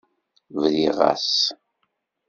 [0.55, 1.29] Briɣ-as.